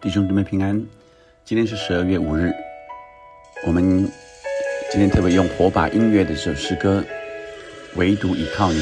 [0.00, 0.80] 弟兄姊妹平安，
[1.44, 2.52] 今天是十二月五日。
[3.66, 4.08] 我们
[4.92, 7.04] 今天特别用火把音乐的这首诗歌
[7.98, 8.78] 《唯独依靠你》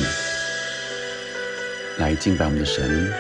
[1.97, 3.11] 来敬拜我们的神。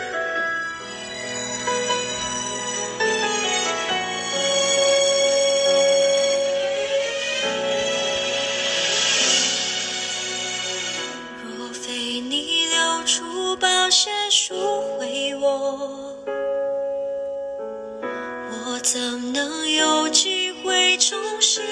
[11.56, 14.54] 若非你流出宝血赎
[18.96, 21.62] 怎能有机会重新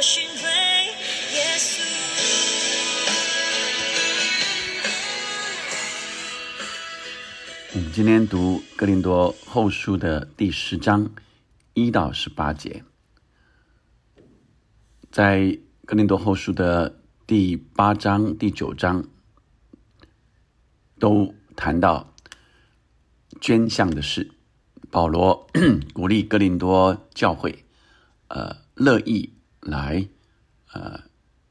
[0.00, 0.48] 我寻回，
[1.34, 1.82] 耶稣。
[7.74, 11.10] 我们今天读哥林多后书的第十章
[11.74, 12.82] 一到十八节，
[15.12, 19.04] 在哥林多后书的第八章、第九章
[20.98, 22.14] 都谈到
[23.38, 24.30] 捐项的事。
[24.90, 25.46] 保罗
[25.92, 27.66] 鼓励哥林多教会，
[28.28, 30.08] 呃，乐意来
[30.72, 31.04] 呃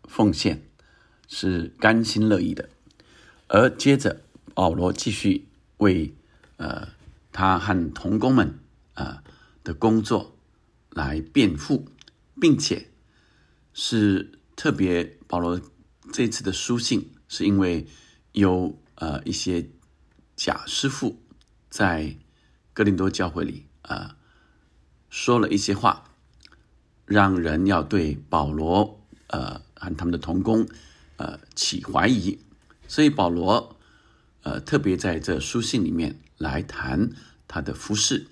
[0.03, 0.63] 奉献，
[1.27, 2.69] 是甘心乐意的。
[3.47, 4.21] 而接着，
[4.53, 5.47] 保罗继续
[5.77, 6.13] 为
[6.57, 6.89] 呃
[7.31, 8.59] 他和同工们
[8.93, 9.23] 啊、
[9.63, 10.37] 的工作
[10.89, 11.87] 来辩护，
[12.39, 12.89] 并且
[13.73, 15.61] 是特别保罗
[16.11, 17.87] 这次的书信，是因为
[18.33, 19.69] 有呃一些
[20.35, 21.21] 假师傅
[21.69, 22.17] 在
[22.73, 24.17] 哥林多教会里啊、
[25.09, 26.08] 说了一些话，
[27.09, 30.67] 让人要对保罗呃和他们的同工
[31.17, 32.39] 呃起怀疑，
[32.87, 33.75] 所以保罗
[34.43, 37.09] 呃特别在这书信里面来谈
[37.47, 38.27] 他的服饰，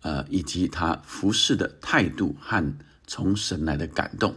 [0.00, 2.76] 呃以及他服饰的态度和
[3.06, 4.34] 从神来的感动。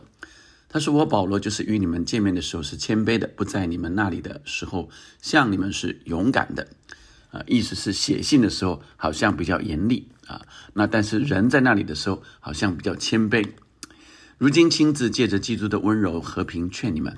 [0.69, 4.89] 他说：“我保罗就是与你们见面的时候是谦卑的，不在你们那里的时候
[5.21, 6.67] 向你们是勇敢的。”
[7.35, 10.41] 啊，意思是写信的时候好像比较严厉啊，
[10.73, 13.45] 那但是人在那里的时候好像比较谦卑。
[14.37, 17.17] 如今亲自借着基督的温柔和平劝你们。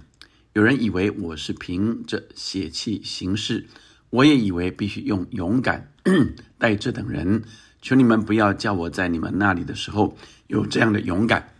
[0.53, 3.67] 有人以为我是凭着血气行事，
[4.09, 5.93] 我也以为必须用勇敢
[6.57, 7.43] 待这等人。
[7.79, 10.17] 求你们不要叫我在你们那里的时候
[10.47, 11.53] 有这样的勇敢，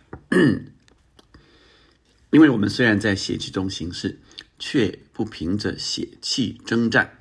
[2.30, 4.18] 因为我们虽然在血气中行事，
[4.58, 7.17] 却不凭着血气征战。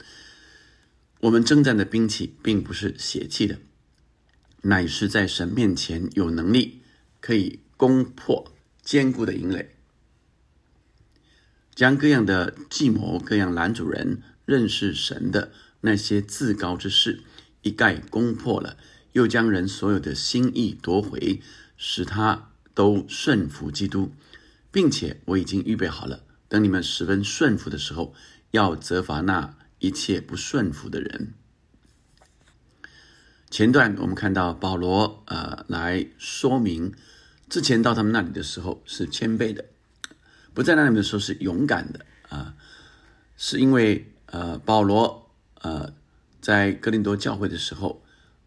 [1.22, 3.58] 我们征战的兵器并不是邪气的，
[4.62, 6.82] 乃是在神面前有能力，
[7.20, 9.76] 可以攻破坚固的营垒，
[11.74, 15.52] 将各样的计谋、各样拦阻人认识神的
[15.82, 17.24] 那些自高之事
[17.64, 18.78] 一概攻破了，
[19.14, 21.42] 又将人所有的心意夺回，
[21.76, 24.14] 使他都顺服基督，
[24.72, 28.14] 并且我已经预备好了，等你们十分顺服的时候，
[28.52, 29.57] 要责罚那。
[29.80, 31.34] 一切不顺服的人。
[33.50, 36.94] 前段我们看到保罗呃来说明，
[37.50, 39.66] 之前到他们那里的时候是谦卑的，
[40.54, 42.56] 不在那里的时候是勇敢的啊，
[43.38, 45.32] 是因为呃保罗
[45.62, 45.94] 呃
[46.42, 48.04] 在哥林多教会的时候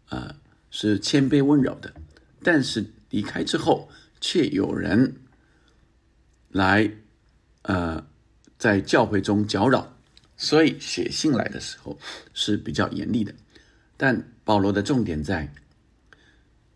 [0.09, 0.35] 呃
[0.69, 1.93] 是谦卑温柔的，
[2.43, 3.89] 但是离开之后
[4.19, 5.15] 却有人
[6.49, 6.91] 来
[7.63, 8.05] 呃
[8.59, 9.97] 在教会中搅扰。
[10.41, 11.99] 所以写信来的时候
[12.33, 13.35] 是比较严厉的，
[13.95, 15.53] 但保罗的重点在，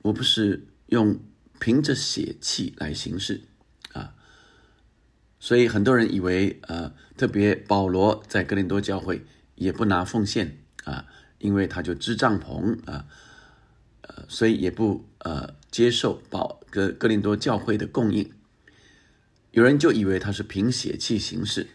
[0.03, 1.19] 我不是用
[1.59, 3.41] 凭着血气来行事
[3.93, 4.13] 啊，
[5.39, 9.25] 所以很多人以为呃，特别保罗在哥林多教会
[9.55, 11.07] 也不拿奉献啊，
[11.39, 13.07] 因为他就支帐篷啊，
[14.01, 18.31] 呃，所以也不呃接受保哥哥林多教会的供应，
[19.49, 21.69] 有人就以为他是凭血气行事。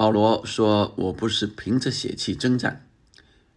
[0.00, 2.88] 保罗说：“我不是凭着血气征战，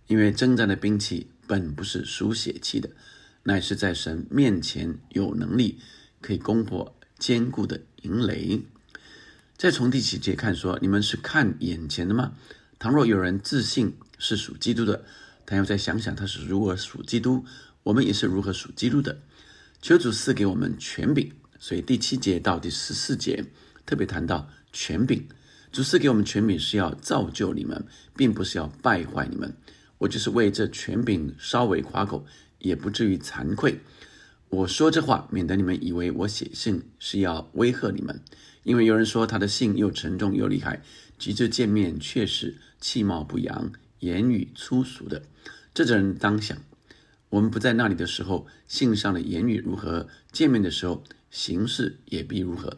[0.07, 2.89] 因为征战的兵器本不是属血气的，
[3.43, 5.79] 乃是在神面前有能力，
[6.19, 8.61] 可以攻破坚固的营垒。”
[9.55, 12.33] 再从第七节看说：“你们是看眼前的吗？
[12.77, 15.05] 倘若有人自信是属基督的，
[15.45, 17.45] 他要再想想他是如何属基督，
[17.83, 19.21] 我们也是如何属基督的。
[19.81, 21.31] 求主赐给我们权柄。
[21.57, 23.45] 所以第七节到第十四节
[23.85, 25.25] 特别谈到权柄。”
[25.73, 27.83] 主赐给我们权柄是要造就你们，
[28.15, 29.51] 并不是要败坏你们。
[29.97, 32.23] 我就是为这权柄稍微夸口，
[32.59, 33.79] 也不至于惭愧。
[34.49, 38.21] 我说这话，免得你们以为我写信是要威吓你们。
[38.61, 40.79] 因为有人说他的信又沉重又厉害，
[41.17, 45.23] 急着见面却是气貌不扬、言语粗俗的。
[45.73, 46.55] 这种人当想，
[47.29, 52.77] 我们不在那里的时候，信上的言语如何；见面的时候，形式也必如何。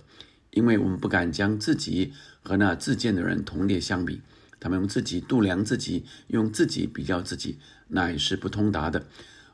[0.51, 2.13] 因为我们不敢将自己
[2.45, 4.21] 和那自荐的人同列相比，
[4.59, 7.57] 他们用自己度量自己，用自己比较自己，
[7.87, 9.07] 乃是不通达的。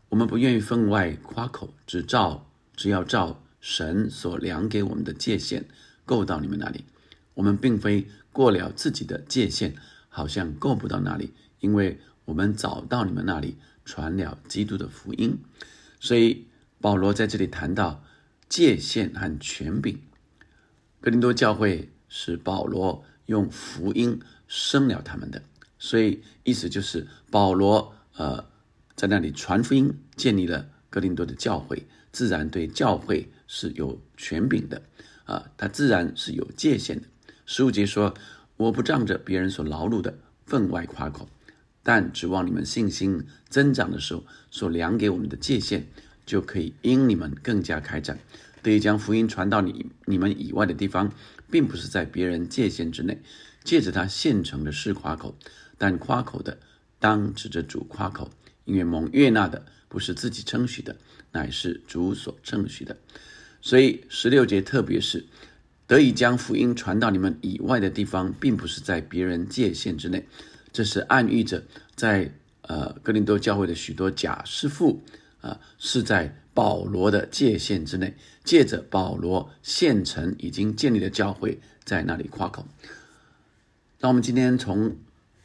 [0.09, 5.65] 我们不愿意分外夸口，只照只要照神所量给我们的界限
[6.05, 6.83] 够到你们那里。
[7.35, 9.73] 我们并非过了自己的界限，
[10.09, 13.55] 好像够不到那里，因为我们早到你们那里
[13.85, 15.38] 传了基督的福音。
[16.01, 16.47] 所以
[16.81, 18.03] 保罗在这里谈到
[18.49, 20.01] 界限和权柄。
[20.99, 25.41] 格林多教会是保罗用福音生了他们的，
[25.79, 28.43] 所以意思就是保罗呃
[28.97, 34.81] 在那里传福音，建立了格林多的教会，自然对教会是有权柄的
[35.23, 37.07] 啊，他自然是有界限的。
[37.45, 38.13] 十五节说
[38.57, 40.13] ：“我不仗着别人所劳碌的
[40.45, 41.29] 分外夸口，
[41.81, 45.87] 但指望你们信心增长的时候，所量给我们的界限，
[46.25, 48.19] 就可以因你们更加开展。”
[48.63, 51.11] 得以将福音传到你你们以外的地方，
[51.51, 53.21] 并不是在别人界限之内，
[53.63, 55.38] 借着他现成的是夸口，
[55.77, 56.57] 但夸口的
[56.98, 58.31] 当指着主夸口，
[58.63, 60.95] 因为蒙悦纳的不是自己称许的，
[61.33, 62.98] 乃是主所称许的。
[63.62, 65.25] 所以十六节特别是
[65.86, 70.25] 得以将福音传到你们以外的地方，并不是在别人界限之内，
[70.71, 71.62] 这是暗喻着
[71.95, 75.03] 在呃格林多教会的许多假师傅
[75.42, 76.40] 啊是在。
[76.53, 82.65] 保罗的界限之内，借着保罗现成已经建立的教会，在那里夸口。
[84.00, 84.98] 那我们今天从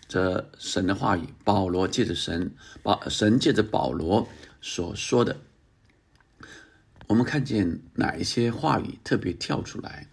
[0.08, 4.28] 这神的话语，保罗借着神，保神借着保罗
[4.60, 5.36] 所说的，
[7.06, 10.08] 我们看见哪一些话语特别跳出来，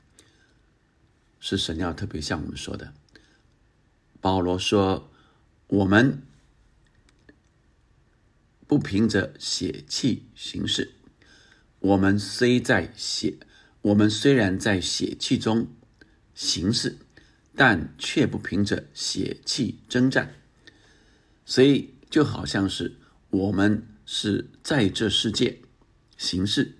[1.39, 2.93] 是神要特别向我们说的。
[4.21, 5.09] 保罗说
[5.67, 6.21] ：“我们。”
[8.73, 10.95] 不凭着血气行事，
[11.77, 13.35] 我们虽在血，
[13.83, 15.67] 我们虽然在血气中
[16.33, 16.97] 行事，
[17.55, 20.33] 但却不凭着血气征战。
[21.45, 22.95] 所以就好像是
[23.29, 25.59] 我们是在这世界
[26.17, 26.73] 行事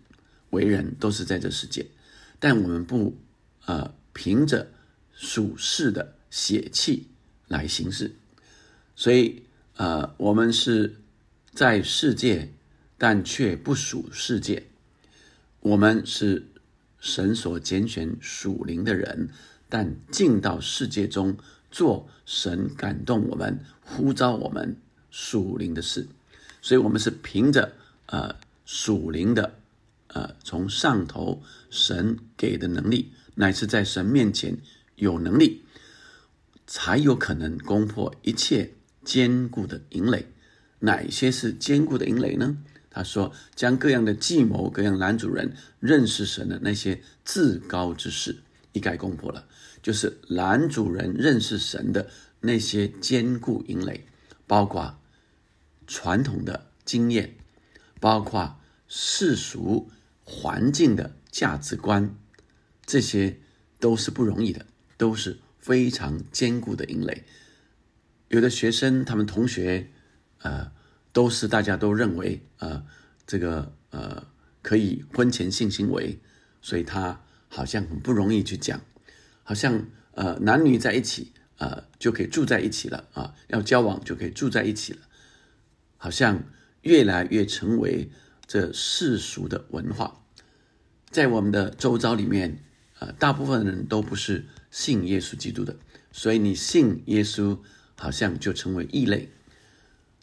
[0.50, 1.86] 为人，都是在这世界，
[2.40, 3.16] 但我们不
[3.68, 4.72] 呃凭着
[5.14, 7.10] 属世的血气
[7.48, 8.16] 来行事。
[8.96, 9.44] 所以
[9.76, 11.02] 呃，我们是。
[11.54, 12.52] 在世界，
[12.98, 14.66] 但却不属世界。
[15.60, 16.48] 我们是
[17.00, 19.30] 神所拣选属灵的人，
[19.70, 21.38] 但进到世界中
[21.70, 24.76] 做神感动我们、呼召我们
[25.12, 26.08] 属灵的事。
[26.60, 27.74] 所以，我们是凭着
[28.08, 29.60] 呃属灵的
[30.08, 34.58] 呃从上头神给的能力，乃是在神面前
[34.96, 35.62] 有能力，
[36.66, 38.72] 才有可能攻破一切
[39.06, 40.26] 坚固的营垒。
[40.84, 42.58] 哪些是坚固的营垒呢？
[42.90, 49.48] 他说：“将各样的计谋、各样男主人认识神的那些至高之事一概攻破了。
[49.82, 52.10] 就是男主人认识神的
[52.42, 54.06] 那些坚固营垒，
[54.46, 55.00] 包括
[55.88, 57.36] 传统的经验，
[58.02, 58.60] 包括
[58.90, 59.90] 世俗
[60.24, 62.14] 环境的价值观，
[62.86, 63.40] 这些
[63.80, 64.66] 都是不容易的，
[64.98, 67.24] 都是非常坚固的营垒。
[68.28, 69.90] 有的学生，他们同学。”
[70.44, 70.72] 呃，
[71.12, 72.86] 都是大家都认为，呃，
[73.26, 74.28] 这个呃
[74.62, 76.20] 可以婚前性行为，
[76.62, 78.80] 所以他好像很不容易去讲，
[79.44, 85.00] 好像呃男女在一起，呃就可以住在一起了啊，要交往就可以住在一起了，
[85.98, 86.44] 好像
[86.82, 88.12] 越来越成为
[88.46, 90.26] 这世俗的文化，
[91.10, 92.60] 在我们的周遭里面，
[93.00, 95.78] 呃，大部分人都不是信耶稣基督的，
[96.12, 97.60] 所以你信耶稣，
[97.96, 99.30] 好像就成为异类。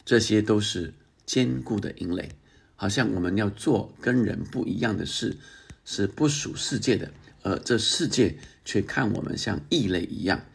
[0.05, 0.93] 这些都是
[1.25, 2.31] 坚固的营垒，
[2.75, 5.37] 好像我们要做跟人不一样的事，
[5.85, 7.11] 是不属世界的，
[7.43, 10.45] 而这世界却看我们像异类一样。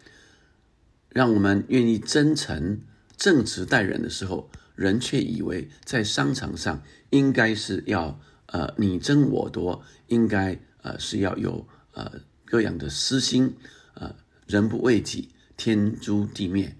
[1.08, 2.82] 让我们愿意真诚、
[3.16, 13.54] 正直待人的时候，人却以为在商场上应该是要呃你争我夺，应该呃是要有呃各样的私心，
[13.94, 14.14] 呃
[14.46, 16.76] 人不为己，天诛地灭，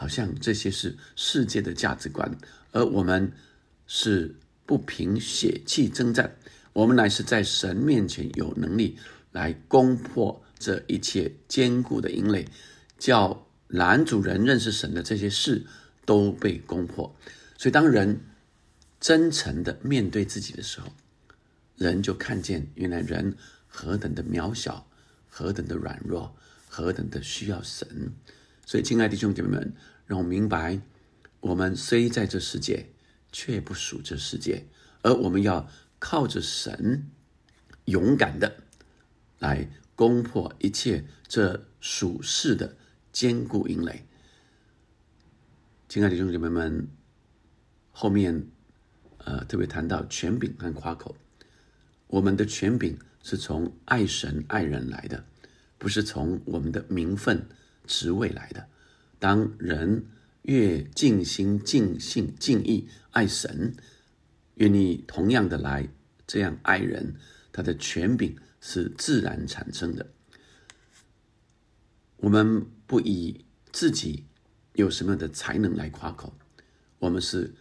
[0.00, 2.34] 好像这些是世界的价值观，
[2.72, 3.30] 而我们
[3.86, 6.36] 是不凭血气征战，
[6.72, 8.96] 我们乃是在神面前有能力
[9.30, 12.48] 来攻破这一切坚固的营垒，
[12.98, 13.46] 叫。
[13.72, 15.64] 男主人认识神的这些事
[16.04, 17.14] 都被攻破，
[17.56, 18.18] 所以当人
[18.98, 20.88] 真诚的面对自己的时候，
[21.76, 23.36] 人就看见原来人
[23.68, 24.88] 何等的渺小，
[25.28, 26.34] 何等的软弱，
[26.68, 28.12] 何等的需要神。
[28.70, 29.74] 所以，亲爱的弟兄姐妹们，
[30.06, 30.80] 让我明白，
[31.40, 32.86] 我们虽在这世界，
[33.32, 34.64] 却不属这世界，
[35.02, 37.10] 而我们要靠着神，
[37.86, 38.62] 勇敢的
[39.40, 42.76] 来攻破一切这属世的。
[43.10, 44.04] 坚固营垒，
[45.88, 46.86] 亲爱的弟兄姐妹们，
[47.90, 48.46] 后面
[49.18, 51.16] 呃特别谈到权柄和夸口，
[52.06, 55.24] 我们的权柄是从爱神爱人来的，
[55.76, 57.48] 不是从我们的名分
[57.90, 58.68] 职位来的。
[59.18, 60.06] 当人
[60.42, 63.74] 越尽心尽性尽意爱神，
[64.54, 65.88] 愿意同样的来
[66.24, 67.16] 这样爱人，
[67.50, 70.06] 他的权柄是自然产生的。
[72.18, 74.26] 我们不以自己
[74.74, 76.32] 有什么样的才能来夸口，
[77.00, 77.52] 我们是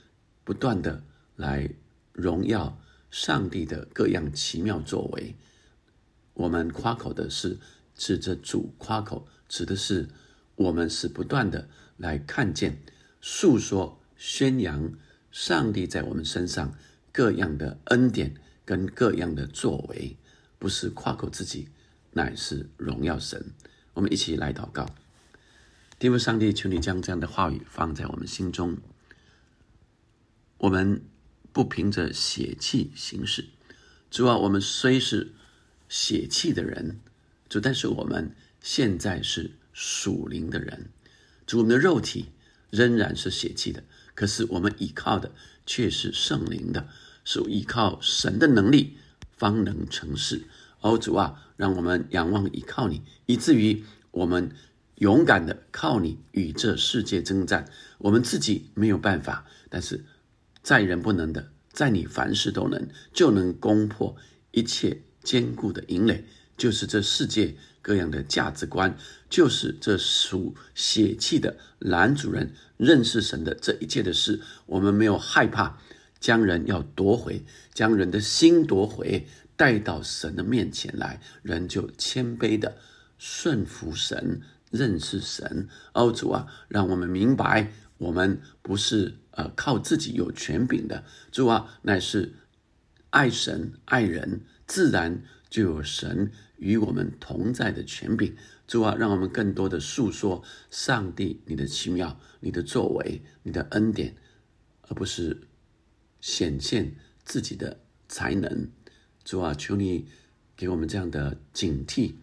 [0.43, 1.03] 不断的
[1.35, 1.69] 来
[2.13, 5.35] 荣耀上帝的各样奇妙作为。
[6.33, 7.57] 我们夸口的是
[7.95, 10.07] 指着主夸口，指的是
[10.55, 12.81] 我们是不断的来看见、
[13.19, 14.93] 诉说、宣扬
[15.31, 16.73] 上帝在我们身上
[17.11, 20.15] 各样的恩典跟各样的作为，
[20.57, 21.67] 不是夸口自己，
[22.11, 23.51] 乃是荣耀神。
[23.95, 24.85] 我们一起来祷告，
[25.97, 28.77] 天父上帝，求你将这样的话语放在我们心中。
[30.59, 31.01] 我们
[31.51, 33.47] 不凭着血气行事，
[34.11, 35.33] 主啊，我们虽是
[35.87, 36.99] 血气的人，
[37.49, 40.89] 主，但是我们现在是属灵的人。
[41.45, 42.27] 主，我们的肉体
[42.69, 45.31] 仍然是血气的，可是我们依靠的
[45.65, 46.87] 却是圣灵的，
[47.23, 48.97] 是依靠神的能力
[49.35, 50.43] 方能成事。
[50.81, 54.51] 哦，主啊，让我们仰望依靠你，以至于我们
[54.95, 57.69] 勇敢的靠你与这世界征战。
[57.97, 60.05] 我们自己没有办法，但是
[60.61, 64.15] 在人不能的，在你凡事都能，就能攻破
[64.51, 66.25] 一切坚固的营垒。
[66.55, 68.97] 就是这世界各样的价值观，
[69.29, 75.77] 就是这属血气的男主人认识神的这一切的事，我们没有害怕，
[76.19, 77.43] 将人要夺回，
[77.73, 79.27] 将人的心夺回。
[79.55, 82.77] 带到神的面前来，人就谦卑的
[83.17, 84.39] 顺服神，
[84.71, 85.67] 认识神。
[85.93, 91.03] 哦，主啊，让我们明白，我们不是呃靠自己有权柄的。
[91.29, 92.35] 主啊，乃是
[93.09, 98.35] 爱神爱人，自然就有神与我们同在的权柄。
[98.67, 104.15] 主啊，让我们更多的诉说上帝你的奇妙、你的作为、你的恩典，
[104.87, 105.41] 而不是
[106.21, 108.69] 显现自己的才能。
[109.23, 110.07] 主啊，求你
[110.55, 112.13] 给我们这样的警惕，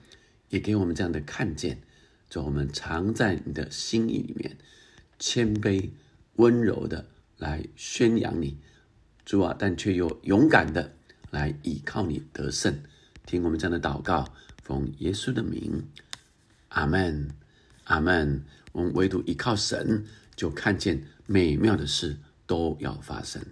[0.50, 1.82] 也给我们这样的看见。
[2.30, 4.56] 主，我们常在你的心意里面，
[5.18, 5.90] 谦卑
[6.34, 8.58] 温柔的来宣扬你。
[9.24, 10.94] 主啊，但却又勇敢的
[11.30, 12.82] 来倚靠你得胜。
[13.26, 14.24] 听我们这样的祷告，
[14.62, 15.84] 奉耶稣的名，
[16.68, 17.28] 阿门，
[17.84, 18.42] 阿门。
[18.72, 20.04] 我们唯独依靠神，
[20.36, 22.16] 就看见美妙的事
[22.46, 23.42] 都要发生。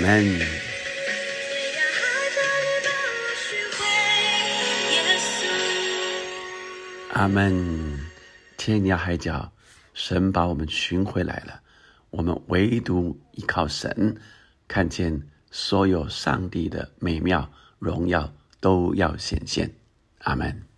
[0.00, 0.40] 门。
[7.12, 8.00] 阿门。
[8.56, 9.50] 天涯海角，
[9.94, 11.60] 神把我们寻回来了。
[12.10, 14.16] 我们唯独依靠神，
[14.68, 19.70] 看见所有上帝的美妙荣耀都要显现。
[20.18, 20.69] 阿门。